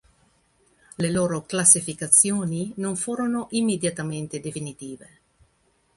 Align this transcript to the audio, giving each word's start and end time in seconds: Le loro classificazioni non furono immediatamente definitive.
Le 0.97 1.11
loro 1.11 1.43
classificazioni 1.45 2.73
non 2.77 2.95
furono 2.95 3.49
immediatamente 3.51 4.39
definitive. 4.39 5.09